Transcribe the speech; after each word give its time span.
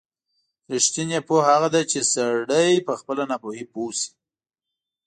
رښتینې 0.73 1.19
پوهه 1.27 1.49
هغه 1.55 1.69
ده 1.75 1.81
چې 1.91 1.99
سړی 2.13 2.69
په 2.87 2.93
خپله 2.99 3.23
ناپوهۍ 3.31 3.63
پوه 3.73 3.91
شي. 3.99 4.09